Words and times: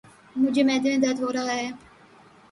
مجھے 0.35 0.63
معدے 0.63 0.89
میں 0.89 0.97
درد 0.97 1.19
ہو 1.21 1.29
رہا 1.33 1.53
ہے۔ 1.55 1.69